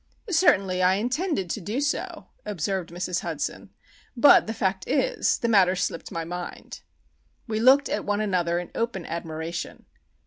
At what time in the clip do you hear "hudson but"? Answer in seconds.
3.19-4.47